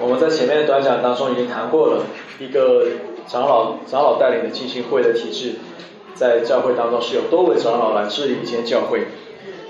[0.00, 2.04] 我们在前面的短讲当中已经谈过了
[2.38, 2.86] 一个
[3.26, 5.54] 长老长老带领的浸信会的体制，
[6.14, 9.06] 在教会当中是有多位长老来治理一间教会。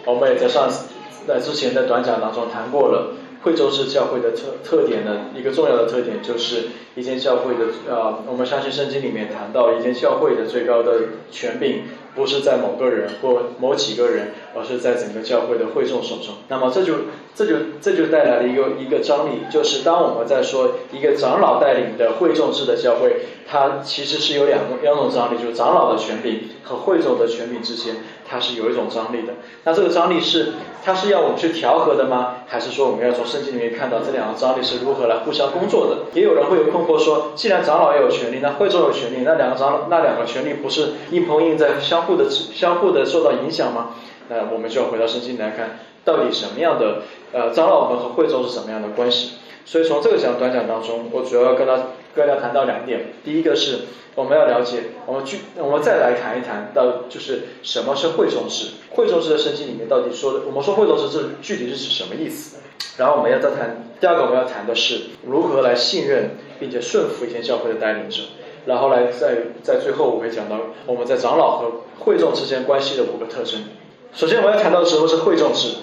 [0.07, 0.87] 我们也在上次
[1.27, 11.01] 在之前的短讲当中谈过了惠州市教会的特特点呢，一个重要的特点就是一间教会的呃，我们相信圣经里面谈到一间教会的最高的
[11.31, 11.83] 权柄。
[12.15, 16.35] 不是在某个人或某几个人，而是在整个教会的会众手中。
[16.49, 16.95] 那么这就
[17.35, 23.17] 这就这就带来了一个一个张力，就是当我们在说一个长老带领的会众制的教会，
[23.49, 27.97] 它其实是有两个两种张力，就是长老的权柄和会众的权柄之间，
[28.29, 29.35] 它是有一种张力的。
[29.65, 30.53] 那这个张力是
[30.85, 32.37] 它是要我们去调和的吗？
[32.47, 35.97] 还是说我们要从圣经里面看到这两个张力是如何来互相工作的？
[36.13, 43.97] 也有人会有困惑说，既然长老也有权利，那会众有权利，那两个长老那两个权利不是硬碰硬在相互的相互的受到影响吗？
[44.29, 49.33] 那我们就要回到圣经来看，到底什么样的呃长老们和会众是什么样的关系？
[49.67, 51.75] 所以从这个讲短讲当中，我主要要跟他
[52.15, 53.13] 跟大家谈到两点。
[53.25, 53.81] 第一个是
[54.15, 58.69] 我们要了解，我们具我们再来谈一谈到就是什么是会众制？
[58.91, 62.59] 会众制的圣经里面到底说的，我们说会众制这具体是指什么意思？
[62.97, 68.23] 然后我们要再谈第二个，我们要谈的是如何来信任并且顺服一些教会的带领者。
[68.67, 73.65] 然后来在在最后我会讲到我们在长老和会众之间关系的五个特征。
[74.13, 75.75] 首先我们要谈到的时候是会众制，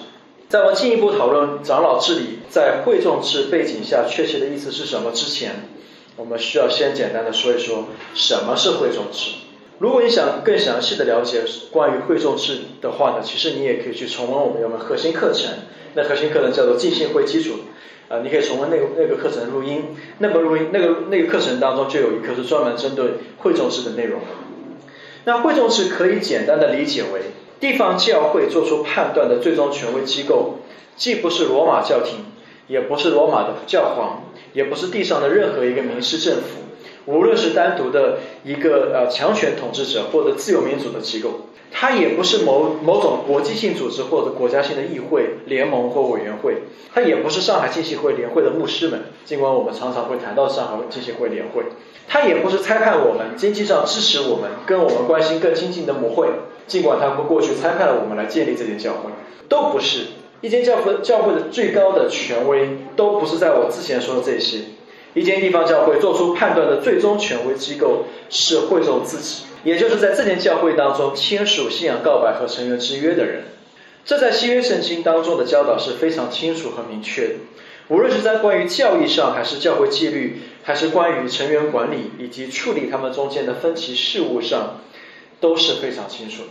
[0.48, 5.68] 在我们进一步讨论长老治理在会众制背景下确切的意思是什么之前，
[6.16, 9.32] 我们需要先简单的说一说什么是会众制。
[9.78, 15.50] 如果你想更详细的了解关于会众制的话呢，其实你也可以去重温我们有门核心课程，
[15.94, 17.54] 那核心课程叫做浸信会基础。
[18.12, 23.06] 呃，你可以重温那个那个课程录音，那个录音那个那个课程当中就有一课是专门针对
[23.38, 24.20] 会众式的内容。
[25.24, 27.22] 那会众式可以简单的理解为
[27.58, 30.58] 地方教会做出判断的最终权威机构，
[30.94, 32.16] 既不是罗马教廷，
[32.66, 36.60] 也不是罗马的教皇，也不是地上的任何一个民事政府，
[37.06, 41.48] 无论是单独的一个呃强权统治者或者自由民主的机构。
[41.72, 46.54] 它也不是某某种国际性组织或者国家性的议会、联盟或委员会，
[46.94, 51.64] 它也不是上海浸信会联会的牧师们，尽管我们常常会谈到上海浸信会联会，
[52.06, 56.28] 它也不是裁判我们、经济上支持我们、跟我们关心更亲近的母会，
[56.66, 59.10] 尽管他们过去裁判了我们来建立这间教会，
[59.48, 60.06] 都不是
[60.42, 64.58] 一间教会教会的最高的权威，都不是在我之前说的这些，
[65.14, 69.44] 一间地方教会做出判断的最终权威机构是会众自己。
[69.64, 73.44] 也就是在这间教会当中签署信仰告白和成员之约的人，
[74.04, 77.34] 这在新约圣经当中的教导是非常清楚和明确的。
[77.88, 84.80] 无论是在关于教义上，还是教会纪律，还是关于成员管理以及处理他们中间的分歧事务上，
[85.40, 86.44] 都是非常清楚。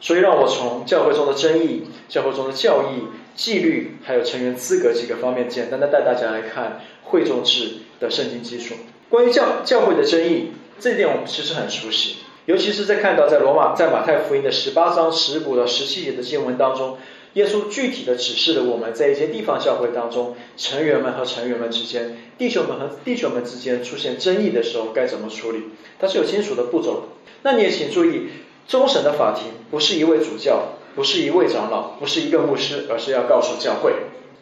[0.00, 3.04] 所以，让我从教会中的争议、教会中的教义、
[3.36, 8.74] 纪律，还有成员资格几个方面，简单的带大家来看会众制的圣经基础。
[9.10, 12.16] 关于教教会的争议，这一点我们其实很熟悉。
[12.50, 16.98] 尤其是在看到在罗马在马太福音的十八章十五到十七节的经文当中，
[17.34, 25.62] 耶稣具体的指示了我们在一些地方教会当中，成员们和成员们之间，弟兄们和弟兄们之间出现争议的时候该怎么处理，
[26.00, 27.02] 它是有清楚的步骤的。
[27.42, 28.30] 那你也请注意，
[28.66, 33.94] 终审的法庭不是一位主教，不是一位长老，不是一个牧师，而是要告诉教会，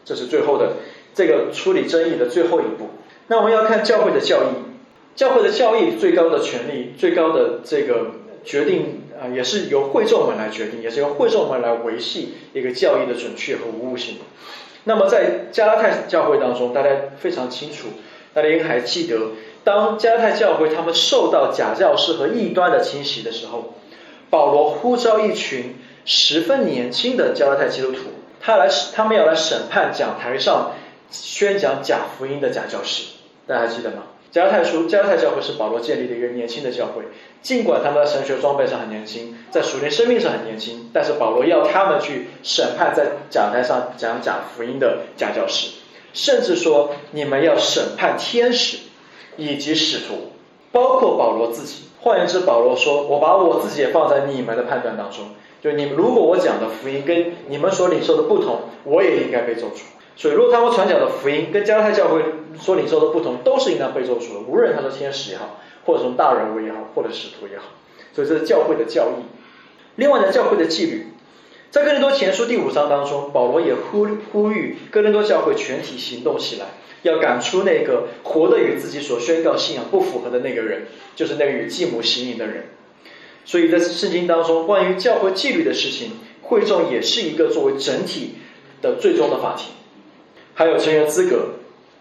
[0.06, 0.76] 这是最后的
[1.14, 2.88] 这个处理争议的最后一步。
[3.26, 4.67] 那我们要看教会的教义。
[5.18, 8.12] 教会的教义最高的权利、最高的这个
[8.44, 14.18] 决定啊，也是由会众们来决定，也是由会众们来维系一个教义的准确和无误性。
[14.84, 17.88] 那么在加拉太教会当中，大家非常清楚，
[18.32, 19.32] 大家应该还记得，
[19.64, 23.74] 当加拉太教会他们受到假教师和异端的侵袭的时候，
[24.30, 25.74] 保罗呼召一群
[26.04, 28.02] 十分年轻的加拉太基督徒，
[28.40, 30.74] 他来他们要来审判讲台上
[31.10, 33.14] 宣讲假福音的假教师，
[33.48, 34.04] 大家还记得吗？
[34.30, 37.02] 加拉太书，加拉太教会是保罗建立的一个年轻的教会。
[37.40, 45.70] 尽管他们在神学装备上很年轻，在属灵生命上很年轻，但是保罗要他们去审判在讲台上讲假福音的假教师，
[46.12, 48.78] 甚至说你们要审判天使
[49.36, 50.32] 以及使徒，
[50.72, 51.84] 包括保罗自己。
[52.00, 59.78] 换言之，保罗说：“我把我自己也放在你们的判断当中，就你们如果我讲的福音跟你们所领受的不同，我也应该被做主。”
[60.18, 62.20] 所以，如果他们传讲的福音跟加拉太教会
[62.58, 64.40] 所领受的不同，都是应当被做主的。
[64.40, 67.66] 无论他是天使也好，或者从大人物也好，或者使徒也好，
[68.12, 69.22] 所以这是教会的教义。
[69.94, 71.06] 另外呢，教会的纪律，
[71.70, 76.66] 在哥林多前书第五章当中，保罗也呼呼吁哥林多教会全体行动起来，
[77.02, 82.64] 要赶出那个活得与自己所宣告信仰不符合的那个人，就是那个与继母行淫的人。
[83.44, 86.10] 所以在圣经当中，关于教会纪律的事情，
[86.42, 88.34] 会众也是一个作为整体
[88.82, 89.66] 的最终的法庭。
[90.58, 91.50] 还有成员资格，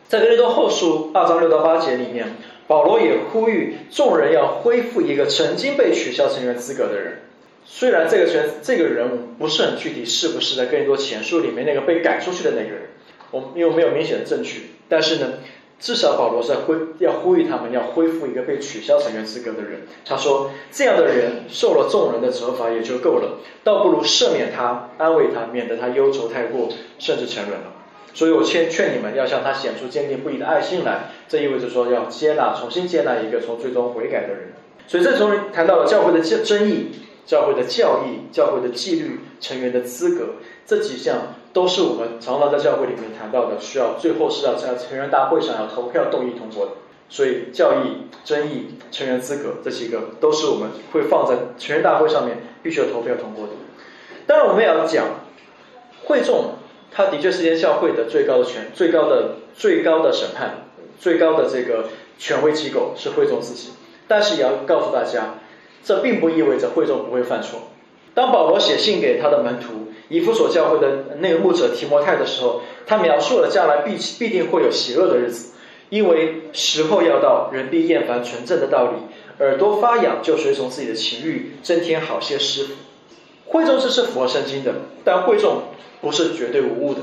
[0.08, 7.20] 在哥林多后书二章六到八节里面，保罗也呼吁众人要恢复一个曾经被取消成员资格的人。
[7.68, 12.90] 虽然这个权这个人不是很具体，是不是在哥林多前书里面那个被赶出去的那个人？
[13.30, 15.34] 我们又没有明显的证据，但是呢，
[15.80, 19.82] 至少保罗在恢要呼吁他们要恢复一个被取消成员资格的人。
[20.04, 27.74] 他说，这样的人受了众人的责罚也就够了，倒不如赦免他，安慰他，免得他忧愁太过，甚至沉沦了。
[28.18, 34.54] 所以我劝劝你们要向他显出坚定不移的爱心来，这意味着说要接纳，重新接纳一个从最终悔改的人。
[34.88, 36.88] 所以这从谈到了教会的争争议、
[37.28, 40.30] 教会的教义、教会的纪律、成员的资格
[40.66, 41.36] 这几项。
[41.54, 46.74] 都是我们常常在教会里面谈到的，需要最后是要在成员大会上要投票动议通过的。
[47.10, 53.54] 所以教义、争议、成员资格这几个都是我们会放在成员大会上面必须要投票通过的。
[54.28, 55.06] 当然，我们也要讲
[56.04, 56.57] 会众，
[56.92, 60.66] 他的确是间教会的最高的权、最高的、最高的审判、
[61.00, 63.70] 最高的这个权威机构是会众自己。
[64.08, 65.36] 但是也要告诉大家，
[65.84, 67.70] 这并不意味着会众不会犯错。
[68.14, 69.86] 当保罗写信给他的门徒。
[70.10, 75.54] 以弗所教会的那个牧者提摩太的时候，他描述了将来必必定会有邪恶的日子，
[75.90, 79.00] 因为时候要到，人必厌烦纯正的道理，
[79.44, 82.74] 耳朵发痒就随从自己的情欲，增添好些师傅。
[83.50, 84.74] 会众是是符合圣经的，
[85.04, 85.64] 但会众
[86.02, 87.02] 不是绝对无误的，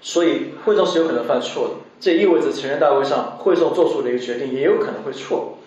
[0.00, 1.74] 所以会众是有可能犯错的。
[2.00, 5.58] 这意味着成员大会上会众做出的一个决定也有可能会错，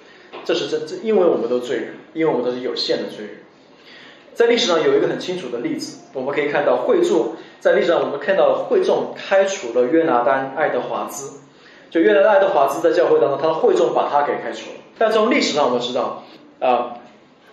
[0.43, 3.35] 这是真这，因为我们都罪人，因为我们都是有限的罪人。
[4.33, 11.39] 在历史上有一个很清楚的例子，我们可以看到会众在历史上我们看到会众开除了约拿丹·爱德华兹，
[11.89, 14.75] 就约拿丹·爱德华兹在教会当中，他的会众把他给开除了。
[14.97, 16.23] 但从历史上我们知道，
[16.59, 16.97] 啊，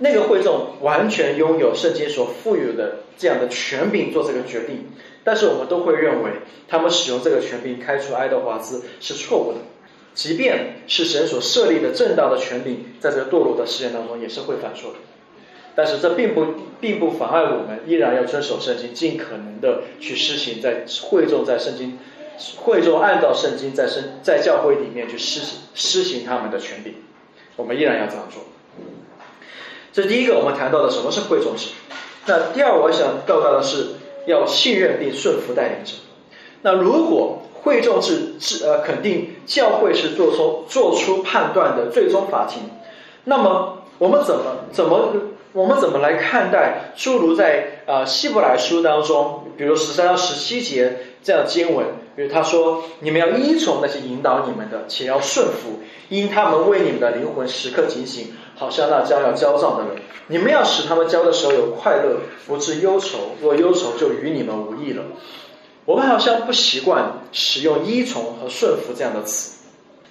[0.03, 4.91] 那个会众完全拥有圣经所赋予的这样的权柄做这个决定，
[5.23, 6.31] 但是我们都会认为
[6.67, 9.59] 他们使用这个权柄开除爱德华兹是错误的，
[10.13, 14.99] 即便是神所设立的正道的权柄，在这个堕落的事件当中也是会犯错的。
[15.77, 16.47] 但是这并不
[16.81, 21.97] 并不妨碍我们依然要遵守圣经，尽可能的去施行在会众在圣经
[22.57, 26.95] 会众按照圣经在圣在教会里面去施行施行他们的权柄，
[27.55, 28.43] 我们依然要这样做。
[29.93, 31.69] 这第一个我们谈到的什么是会众制。
[32.27, 33.87] 那第二我想告诉大家的是
[34.27, 35.95] 要信任并顺服带领者。
[36.63, 42.63] 那如果会众制是呃肯定教会是做出做出判断的最终法庭，
[43.25, 45.13] 那么我们怎么怎么？
[45.55, 51.85] 我们怎么来看待诸如在呃希伯来书当中，比如十三到十七节这样的经文，
[52.17, 60.03] 比如他说：“你们要依从那些引导你们的，且要顺服，因他们为你们的灵魂时刻警醒，好像那将要交账的人。
[60.29, 63.19] 你们要使他们交的时候有快乐，不致忧愁。
[63.43, 65.03] 若忧愁，就与你们无益了。”
[65.85, 69.59] 我们好像不习惯使用依从和顺服这样的词。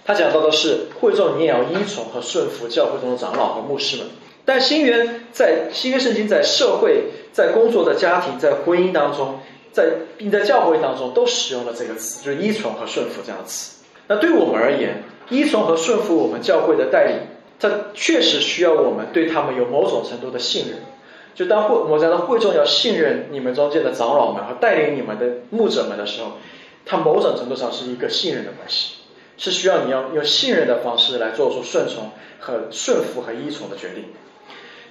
[0.03, 4.07] 他讲到的是会众，你也要依从和顺服教会中的长老和牧师们。
[4.43, 9.39] 但新约在新约圣经在社会、在工作、在家庭、在婚姻当中，
[9.71, 9.85] 在
[10.17, 13.77] 并在教会当中都使用了这个词，就是依从和顺服这样的词。
[14.07, 17.15] 那对我们而言，依从和顺服我们教会的带领，
[17.61, 20.79] 它确实需要我们对他们有某种程度的信任。
[21.33, 26.33] 就当会我讲的会众要信任你们中间的长老们和带领你们的牧者们的时候，
[26.85, 28.95] 他某种程度上是一个信任的关系，
[29.37, 34.05] 是需要你要用信任的方式来做出顺从和顺服和依从的决定。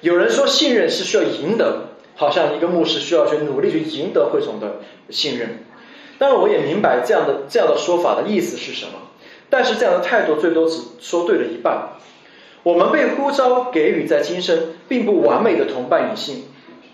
[0.01, 5.65] 有人说信任是需要赢得，好像一个牧师需要去努力去赢得会众的信任。
[6.19, 8.93] 当然，我也明白这样的这样的说法的意思是什么。
[9.51, 11.97] 但是这样的态度最多只说对了一半。
[12.63, 16.45] 我们被呼召给予在今生并不完美的同伴与信，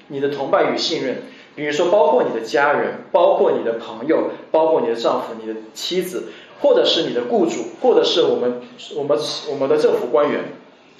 [0.09, 1.23] 你的同伴与信任，
[1.57, 6.29] 比如说包括你的家人，包括你的朋友，包括你的丈夫、你的妻子，
[6.61, 8.61] 或者是你的雇主，或者是我们
[8.95, 9.19] 我们
[9.51, 10.45] 我们的政府官员，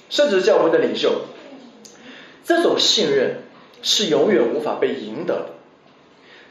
[0.09, 1.21] 甚至教会的领袖。
[2.43, 3.43] 这种信任
[3.81, 5.45] 是永远无法被赢得的，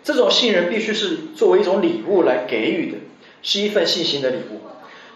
[0.03, 2.99] 这种信任必须是作为一种礼物来给予的，
[3.43, 4.61] 是一份信心的礼物。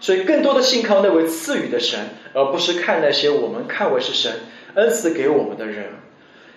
[0.01, 1.99] 所以，更多的信靠那位赐予的神，
[2.33, 4.31] 而不是看那些我们看为是神
[4.73, 5.85] 恩赐给我们的人。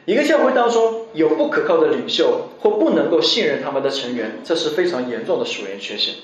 [0.06, 6.14] 一个教会当中有不可靠的领袖或不能够信任他们的成员，这是非常严重的属灵缺陷。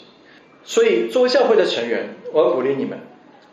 [0.64, 2.98] 所以，作为教会的成员，我要鼓励你们：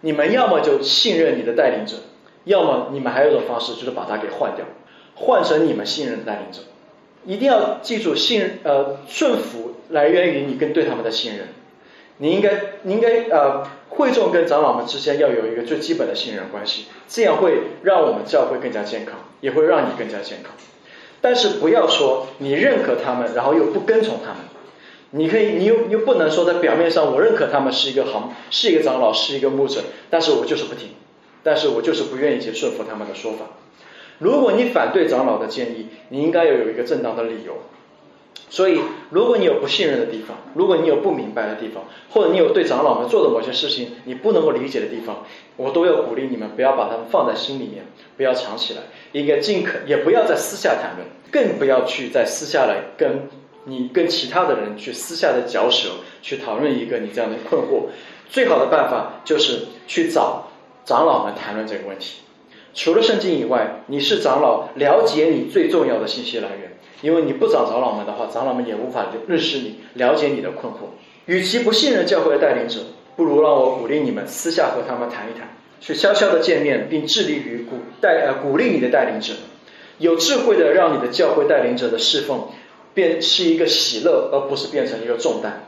[0.01, 1.97] 你们要么就信任你的带领者。
[2.45, 4.65] 要么你们还有一种方式，就是把它给换掉，
[5.15, 6.61] 换成你们信任的带领者。
[7.25, 11.49] 一定要记住，信呃顺服来源于你跟对他们的信任。
[12.17, 20.51] 你应该你应该呃会众跟长老们之间要有一个最基本的信任关系，这样会让我们教会更加健康，也会让你更加健康。
[21.21, 24.37] 但是不要说你认可他们，然后又不跟从他们。
[25.11, 30.89] 你可以，你又又不能说在表面上我认可他们是一个行，是一个长老，是一个牧者，但是我就是不听，
[31.43, 33.45] 但是我就是不愿意去顺服他们的说法。
[34.19, 37.57] 如果你反对长老的建议，你应该要有一个正当的理由。
[38.49, 45.25] 所以，如果你有不信任的地方，如果你有不明白的地方，或者你有对长老们做的某些事情你不能够理解的地方，
[45.57, 47.85] 我都要鼓励你们不要把它们放在心里面，
[48.15, 53.27] 不要藏起来，应该尽可也不要在私下谈论，更不要去在私下来跟
[53.65, 55.89] 你跟其他的人去私下的嚼舌，
[56.21, 57.87] 去讨论一个你这样的困惑。
[58.29, 60.47] 最好的办法就是去找
[60.85, 62.19] 长老们谈论这个问题。
[62.73, 66.76] 除了圣经以外，你是长老，了解你最重要的信息来源。
[67.01, 70.77] 因为你不找长老们的话，长老们也无法认识你，了解你的困惑。
[71.25, 72.79] 与其不信任教会的带领者，
[73.15, 75.49] 不如让我鼓励你们私下和他们谈一谈，
[75.79, 79.33] 去悄悄的见面，并致力于鼓带呃鼓励你的带领者，
[79.97, 82.47] 有智慧的让你的教会带领者的侍奉
[82.93, 85.67] 变是一个喜乐，而不是变成一个重担。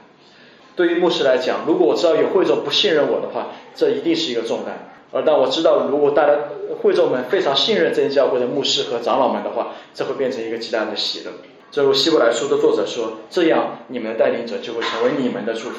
[0.75, 4.88] 对于牧师来讲，如果我知道有会众不信任我的话，这一定是一个重担。
[5.11, 6.33] 而当我知道，如果大家
[6.81, 11.31] 会众们非常信任这些教会的牧师和长老们的话，这会变成一个极大的喜乐。
[11.71, 15.77] 正如希伯来书的作者说：“这样，你们的带领者就会成为你们的祝福。”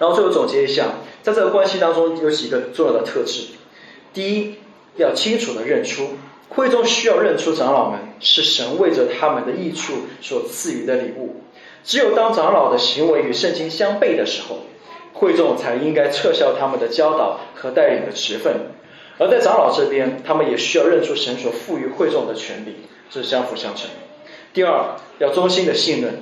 [0.00, 3.46] 然后最后总结一下，在这个关系当中有几个重要的特质：
[4.12, 4.56] 第一，
[4.96, 6.10] 要清楚的认出
[6.48, 11.36] 会众需要认出长老们是神为着他们的益处所赐予的礼物。
[11.84, 14.58] 只有当长老的行为与圣经相悖的时候。
[15.18, 18.52] 会众才应该撤销他们的教导和带领的职分，
[19.18, 22.76] 而在长老这边，他们也需要认出神所赋予会众的权利，
[23.08, 23.88] 这是相辅相成。
[24.52, 26.14] 第二，要衷心的信任，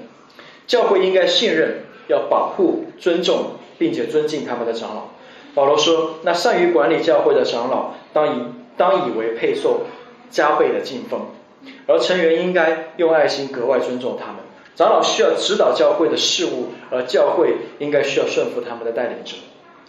[0.69, 5.09] 教会应该信任，要保护、尊重，并且尊敬他们的长老。
[5.55, 8.43] 保罗说：“那善于管理教会的长老，当以
[8.77, 9.83] 当以为配受
[10.31, 11.21] 加倍的敬奉，
[11.89, 14.37] 而成员应该用爱心格外尊重他们。”
[14.77, 19.37] 长老需要指导教会的事务，而教会应该需要顺服他们的带领者。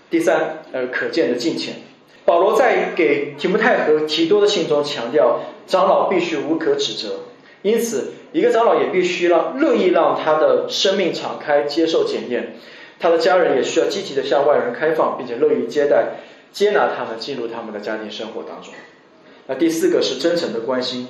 [0.09, 1.75] 第三，呃，可见的金钱。
[2.23, 7.19] 保罗在给提摩太和提多的信中强调，长老必须无可指责。
[7.63, 12.55] 因此，一个长老也必须让乐意让他的生命敞开接受检验，
[12.99, 16.17] 他的家人也需要积极的向外人开放，并且乐意接待、
[16.51, 18.71] 接纳他们进入他们的家庭生活当中。
[19.47, 21.07] 那第四个是真诚的关心。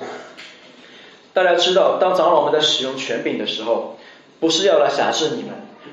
[1.36, 3.98] 大家知道，当长老们在使用权柄的时候，
[4.40, 5.50] 不是要来辖制你们，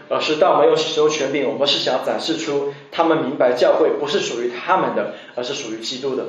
[0.07, 6.27] 而是当我们用使用权柄，我们是想展示出他们明白教会不是属于他们的，而是属于基督的。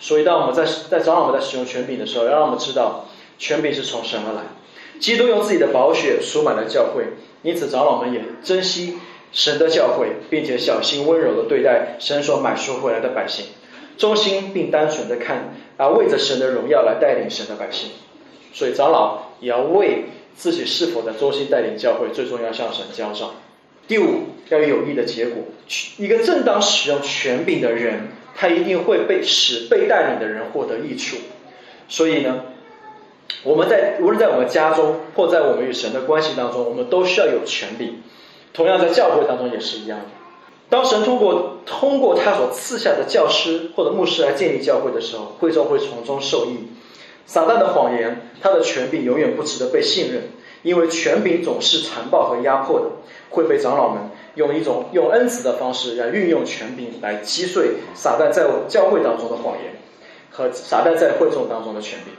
[0.00, 3.06] 所以，当我们在在长老们在使用权柄的时候，要让我们知道，
[3.38, 4.42] 权柄是从神而来。
[4.98, 7.04] 基督用自己的宝血赎买了教会，
[7.42, 8.96] 因此长老们也珍惜
[9.30, 13.46] 神的教会，并且小心温柔的对待神所买赎回来的百姓，
[13.96, 17.90] 忠心并单纯的看啊，为着神的荣耀来带领神的百姓。
[18.56, 23.34] 所以长老也要为自己是否在忠心带领教会，最终要向神交账。
[23.86, 25.42] 第五，要有有益的结果。
[25.98, 31.18] 一个正当使用权柄的人，他一定会被使被带领的人获得益处。
[31.86, 32.44] 所以呢，
[33.42, 38.00] 我们在无论在我们家中，或在我们与神的关系当中，我们都需要有权柄。
[38.54, 40.06] 同样在教会当中也是一样的。
[40.70, 46.56] 当神通过通过他所赐下的教师或者牧师来建立教会的时候，会众会从中受益。
[47.26, 50.22] 撒旦的谎言，他的权柄永远不值得被信任，
[50.62, 52.86] 因为权柄总是残暴和压迫的，
[53.30, 54.02] 会被长老们
[54.36, 59.74] 用一种用恩慈的方式来运用权柄来击碎撒旦在教会当中的谎言
[60.30, 62.14] 和撒旦在会众当中的权柄。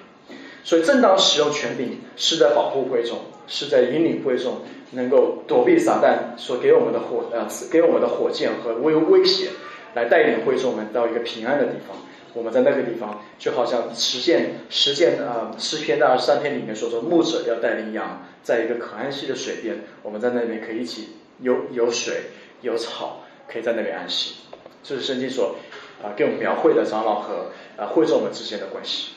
[0.63, 4.55] 所以，正当使用权柄是在保护会众，是在引领会众
[4.91, 9.47] 能够躲避撒旦所给我们的火呃给我们的火箭和威威胁，
[9.93, 11.95] 来带领会众们到一个平安的地方。
[12.37, 21.09] 我们在那个地方，就好像实践实践啊诗篇的二十三篇里面说说，牧者要带领羊在一个可安息的水边，我们在那边可以一起
[21.41, 22.25] 有有水
[22.61, 24.35] 有草，可以在那里安息。
[24.83, 25.55] 这是圣经所
[26.03, 29.13] 啊给我们描绘的长老和啊会众们之间的关系。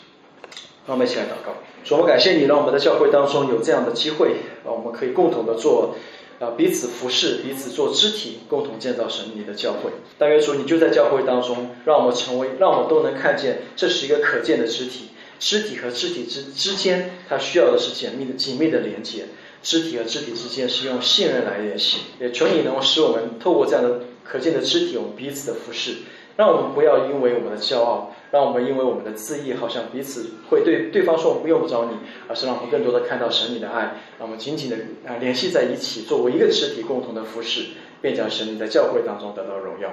[0.86, 1.52] 让我们一起来祷告，
[1.84, 5.94] 主，我们感谢你，让我们的教会当中有这样的机会，啊，我们可以共同的做。
[6.40, 9.90] 啊，彼此服侍，彼此做肢体，共同建造神你的教会。
[10.16, 15.11] 但愿主你就在教会当中，让我们成为，让我们都能看见，这是一个可见的肢体。
[15.38, 19.26] 肢体和肢体之之间，它需要的是紧密的紧密的连接。
[19.62, 21.99] 肢体和肢体之间是用信任来联系。
[22.18, 25.97] 也求你能够使我们透过这样的可见的肢体，我们彼此的服侍，
[26.40, 28.14] 让我们不要因为我们的骄傲。
[28.30, 31.97] 让我们因为我们的自意，好像彼此会对对方说我们用不着你，
[32.28, 37.70] 而是让我们更多的看到神你的爱，让我们紧紧的啊联系在一起，作为一个肢体，共同的服侍，
[38.00, 39.90] 便将神你在教会当中得到荣耀。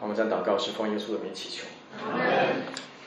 [0.00, 1.64] 我们将祷告是奉耶稣的名祈求。